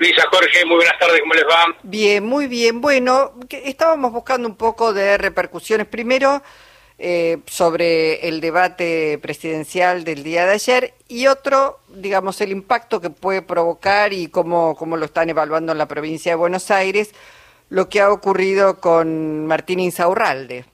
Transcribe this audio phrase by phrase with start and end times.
[0.00, 1.76] Luisa, Jorge, muy buenas tardes, ¿cómo les va?
[1.82, 2.80] Bien, muy bien.
[2.80, 5.86] Bueno, estábamos buscando un poco de repercusiones.
[5.86, 6.42] Primero,
[6.98, 13.10] eh, sobre el debate presidencial del día de ayer y otro, digamos, el impacto que
[13.10, 17.14] puede provocar y cómo, cómo lo están evaluando en la provincia de Buenos Aires,
[17.68, 20.64] lo que ha ocurrido con Martín Insaurralde.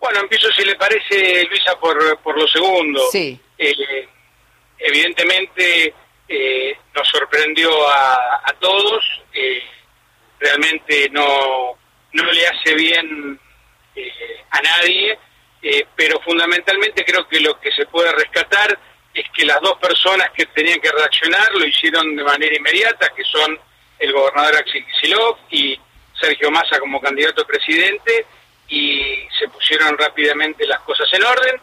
[0.00, 3.02] Bueno, empiezo, si le parece, Luisa, por, por lo segundo.
[3.12, 3.38] Sí.
[3.58, 4.08] Eh,
[4.78, 5.92] evidentemente
[6.26, 9.62] eh, nos sorprendió a, todos, eh,
[10.38, 11.78] realmente no,
[12.12, 13.40] no le hace bien
[13.94, 15.18] eh, a nadie,
[15.94, 18.78] pero fundamentalmente creo que lo que se puede rescatar
[19.12, 23.24] es que las dos personas que tenían que reaccionar lo hicieron de manera inmediata, que
[23.24, 23.58] son
[23.98, 25.78] el gobernador Axel Kicillof y
[26.18, 28.26] Sergio Massa como candidato a presidente,
[28.68, 31.60] y se pusieron rápidamente las cosas en orden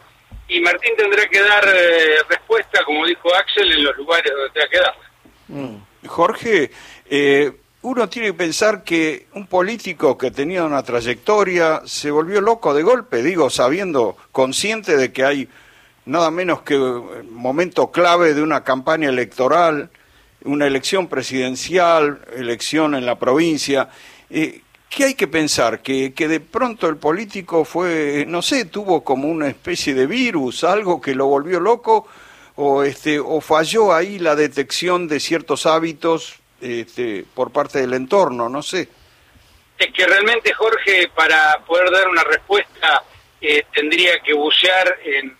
[0.48, 4.68] y Martín tendrá que dar eh, respuesta, como dijo Axel, en los lugares donde tenga
[4.68, 4.94] que dar.
[5.48, 6.06] Mm.
[6.06, 6.70] Jorge,
[7.10, 7.52] eh,
[7.82, 12.82] uno tiene que pensar que un político que tenía una trayectoria se volvió loco de
[12.82, 15.48] golpe, digo, sabiendo, consciente de que hay
[16.04, 19.90] nada menos que un momento clave de una campaña electoral,
[20.44, 23.88] una elección presidencial, elección en la provincia.
[24.30, 25.82] Eh, ¿Qué hay que pensar?
[25.82, 30.64] ¿Que, ¿Que de pronto el político fue, no sé, tuvo como una especie de virus,
[30.64, 32.06] algo que lo volvió loco?
[32.60, 38.48] ¿O, este, o falló ahí la detección de ciertos hábitos este, por parte del entorno?
[38.48, 38.88] No sé.
[39.78, 43.04] Es que realmente, Jorge, para poder dar una respuesta,
[43.40, 45.36] eh, tendría que bucear en,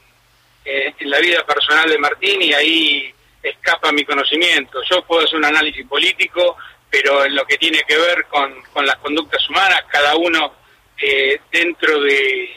[0.64, 4.80] eh, en la vida personal de Martín y ahí escapa mi conocimiento.
[4.88, 6.56] Yo puedo hacer un análisis político,
[6.88, 10.54] pero en lo que tiene que ver con, con las conductas humanas, cada uno
[11.02, 12.48] eh, dentro de,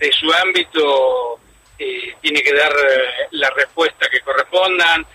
[0.00, 1.38] de su ámbito
[1.78, 5.06] eh, tiene que dar eh, la respuesta que correspondan,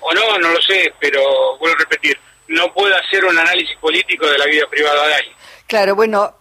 [0.00, 4.26] o no, no lo sé, pero vuelvo a repetir, no puedo hacer un análisis político
[4.26, 5.36] de la vida privada de alguien.
[5.66, 6.36] Claro, bueno,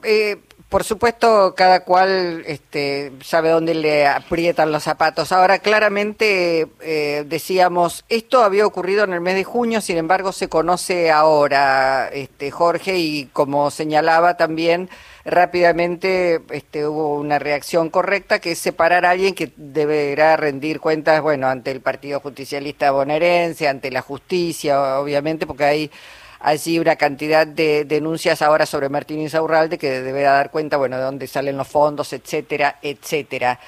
[0.73, 5.31] por supuesto, cada cual este, sabe dónde le aprietan los zapatos.
[5.31, 10.50] Ahora, claramente eh, decíamos, esto había ocurrido en el mes de junio, sin embargo, se
[10.50, 14.89] conoce ahora, este, Jorge, y como señalaba también,
[15.25, 21.22] rápidamente este, hubo una reacción correcta, que es separar a alguien que deberá rendir cuentas,
[21.22, 25.91] bueno, ante el Partido Justicialista bonaerense, ante la justicia, obviamente, porque hay
[26.43, 31.03] allí una cantidad de denuncias ahora sobre Martín Insaurralde que deberá dar cuenta, bueno, de
[31.03, 33.59] dónde salen los fondos, etcétera, etcétera.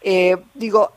[0.00, 0.92] Eh, digo,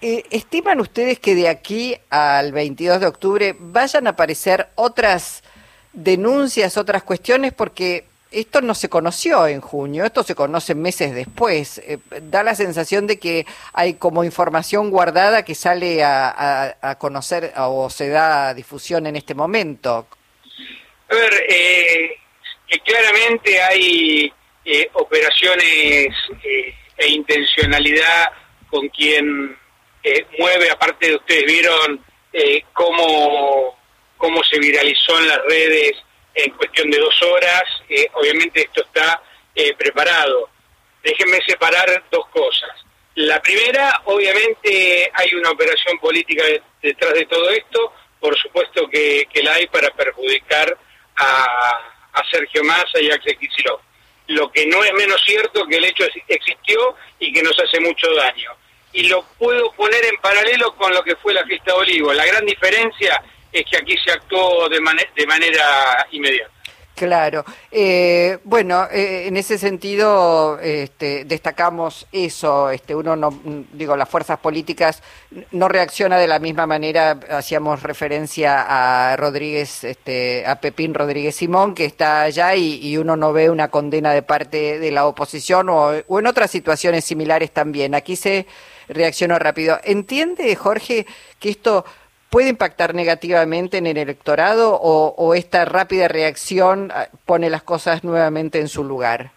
[0.00, 5.42] eh, ¿estiman ustedes que de aquí al 22 de octubre vayan a aparecer otras
[5.92, 7.52] denuncias, otras cuestiones?
[7.52, 11.78] Porque esto no se conoció en junio, esto se conoce meses después.
[11.78, 11.98] Eh,
[12.30, 17.90] da la sensación de que hay como información guardada que sale a, a conocer o
[17.90, 20.06] se da difusión en este momento.
[21.08, 22.18] A ver, eh,
[22.68, 24.32] que claramente hay
[24.64, 28.28] eh, operaciones eh, e intencionalidad
[28.68, 29.58] con quien
[30.38, 32.02] mueve, aparte de ustedes vieron
[32.72, 33.76] cómo,
[34.16, 35.92] cómo se viralizó en las redes
[36.34, 37.62] en cuestión de dos horas,
[38.14, 39.20] obviamente esto está
[39.76, 40.48] preparado.
[41.02, 42.70] Déjenme separar dos cosas.
[43.16, 46.44] La primera, obviamente hay una operación política
[46.80, 50.76] detrás de todo esto, por supuesto que, la hay para perjudicar
[51.16, 51.86] a,
[52.30, 53.80] Sergio Massa y a Axel Kicillof.
[54.28, 58.12] Lo que no es menos cierto que el hecho existió y que nos hace mucho
[58.14, 58.50] daño.
[58.92, 62.12] Y lo puedo poner en paralelo con lo que fue la fiesta de Olivo.
[62.12, 66.59] La gran diferencia es que aquí se actuó de manera inmediata.
[67.00, 67.46] Claro.
[67.72, 72.68] Eh, bueno, eh, en ese sentido este, destacamos eso.
[72.68, 73.30] Este, uno no,
[73.72, 75.02] digo, las fuerzas políticas
[75.50, 77.18] no reacciona de la misma manera.
[77.30, 83.32] Hacíamos referencia a Rodríguez, este, a Pepín Rodríguez Simón, que está allá y, uno no
[83.32, 87.94] ve una condena de parte de la oposición o, o en otras situaciones similares también.
[87.94, 88.46] Aquí se
[88.88, 89.80] reaccionó rápido.
[89.84, 91.06] ¿Entiende, Jorge,
[91.38, 91.86] que esto
[92.30, 98.60] puede impactar negativamente en el electorado o, esta rápida reacción ah, pone las cosas nuevamente
[98.60, 99.32] en su lugar?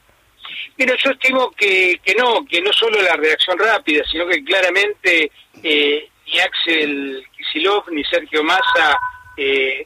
[0.78, 5.32] Mira, yo estimo que, que no, que no solo la reacción rápida, sino que claramente
[5.64, 8.98] eh, ni Axel Kisilov ni Sergio Massa
[9.38, 9.86] eh,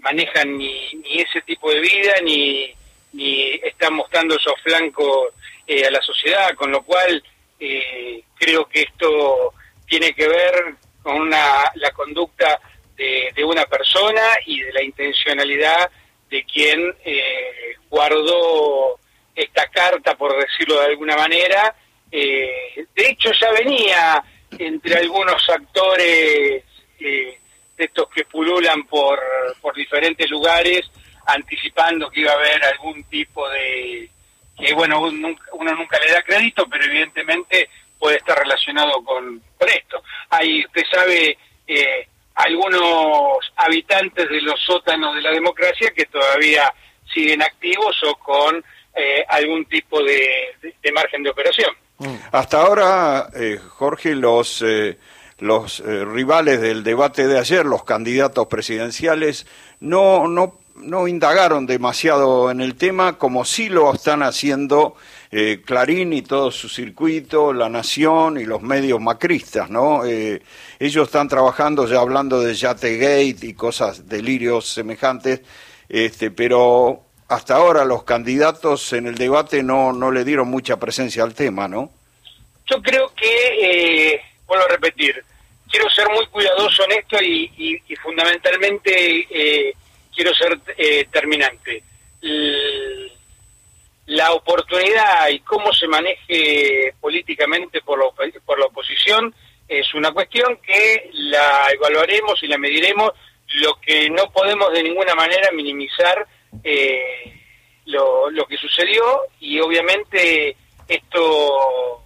[0.00, 2.74] manejan ni, ni, ese tipo de vida ni,
[3.12, 5.32] ni están mostrando esos flancos
[5.66, 7.22] eh, a la sociedad, con lo cual
[8.38, 9.54] creo que esto
[9.88, 12.60] tiene que ver con una, la conducta
[12.96, 15.88] de, una persona y de la intencionalidad
[16.28, 18.98] de quien eh, guardó
[19.32, 21.76] esta carta, por decirlo de alguna manera.
[22.10, 24.20] Eh, de hecho, ya venía
[24.58, 26.64] entre algunos actores
[26.98, 27.38] eh,
[27.76, 29.22] de estos que pululan por,
[29.76, 30.90] diferentes lugares,
[31.26, 34.10] anticipando que iba a haber algún tipo de...
[34.58, 35.36] que bueno, uno,
[35.76, 40.02] nunca le da crédito, pero evidentemente puede estar relacionado con, con esto.
[40.38, 46.72] Hay, usted sabe, eh, algunos habitantes de los sótanos de la democracia que todavía
[47.12, 48.62] siguen activos o con
[48.94, 51.70] eh, algún tipo de, margen de operación.
[51.98, 52.14] Mm.
[52.32, 54.98] Hasta ahora, eh, Jorge, los, eh,
[55.38, 59.46] los rivales del debate de ayer, los candidatos presidenciales,
[59.80, 64.96] no, no, no indagaron demasiado en el tema, como sí lo están haciendo
[65.64, 70.02] Clarín y todo su circuito, La Nación y los medios macristas, ¿no?
[70.04, 75.42] ellos están trabajando ya hablando de Yategate y cosas, delirios semejantes,
[75.88, 81.22] este, pero hasta ahora los candidatos en el debate no, no le dieron mucha presencia
[81.24, 81.90] al tema, ¿no?
[82.66, 85.22] Yo creo que, eh, vuelvo a repetir,
[85.70, 89.74] quiero ser muy cuidadoso en esto y, fundamentalmente eh,
[90.14, 91.82] quiero ser eh, terminante.
[94.06, 98.00] La oportunidad y cómo se maneje políticamente por
[98.44, 99.34] por la oposición
[99.68, 103.12] es una cuestión que la evaluaremos y la mediremos.
[103.60, 106.26] Lo que no podemos de ninguna manera minimizar
[106.62, 107.32] eh,
[107.86, 110.56] lo, lo que sucedió y obviamente
[110.88, 112.02] esto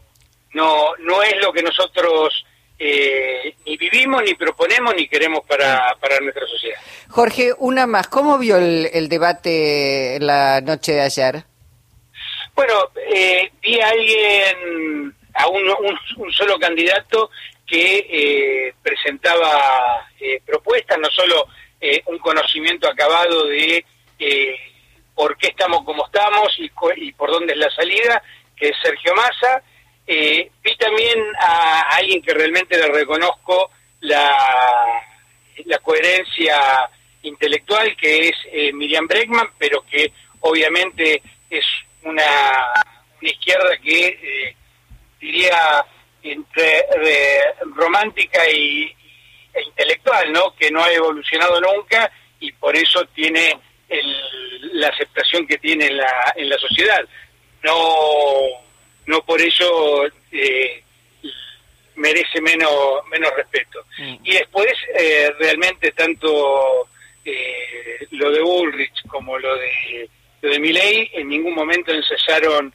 [0.52, 2.44] no, no es lo que nosotros
[2.78, 6.80] eh, ni vivimos, ni proponemos, ni queremos para, para nuestra sociedad.
[7.08, 8.08] Jorge, una más.
[8.08, 11.44] ¿Cómo vio el, debate la noche de ayer?
[12.54, 17.30] Bueno, eh, vi a alguien, a un, solo candidato
[17.66, 20.06] que eh, presentaba
[20.44, 21.46] propuestas, no solo
[22.06, 23.84] un conocimiento acabado de
[24.20, 24.56] eh,
[25.14, 28.22] por qué estamos como estamos y, y, por dónde es la salida,
[28.56, 29.62] que es Sergio Massa.
[30.06, 33.70] Eh, vi también a, alguien que realmente le reconozco
[34.00, 34.34] la,
[35.64, 36.88] la coherencia
[37.22, 41.64] intelectual, que es eh, Miriam Bregman, pero que obviamente es
[42.02, 42.66] una,
[43.20, 44.56] una izquierda que eh,
[45.20, 45.84] diría
[46.22, 46.84] entre
[47.74, 48.94] romántica y,
[49.52, 50.54] e intelectual, ¿no?
[50.54, 53.58] Que no ha evolucionado nunca y por eso tiene
[54.72, 57.04] la aceptación que tiene en la, en la sociedad.
[57.62, 58.46] No,
[59.06, 60.82] no por eso eh,
[61.96, 63.84] merece menos, menos respeto.
[63.98, 64.16] Mm.
[64.24, 66.88] Y después, eh, realmente, tanto
[67.24, 70.08] eh, lo de Ulrich como lo de,
[70.48, 72.72] de Milley en ningún momento ensayaron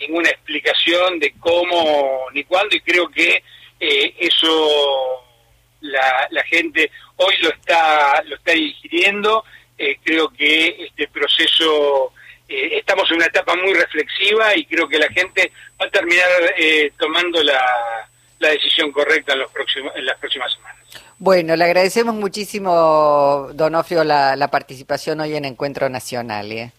[0.00, 3.42] ninguna explicación de cómo ni cuándo, y creo que
[3.78, 5.24] eso
[5.80, 9.44] la, gente hoy lo está, lo está digiriendo
[9.76, 12.12] eh, creo que este proceso,
[12.48, 16.54] eh, estamos en una etapa muy reflexiva y creo que la gente va a terminar
[16.56, 18.08] eh, tomando la,
[18.38, 20.83] la, decisión correcta en, los próximos, en las próximas semanas.
[21.24, 26.52] Bueno, le agradecemos muchísimo, Donofrio, la, la participación hoy en Encuentro Nacional.
[26.52, 26.70] ¿eh?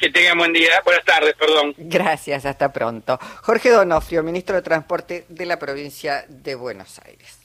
[0.00, 0.82] Que tenga buen día.
[0.84, 1.74] Buenas tardes, perdón.
[1.76, 3.20] Gracias, hasta pronto.
[3.40, 7.38] Jorge Donofrio, ministro de Transporte de la provincia de Buenos Aires.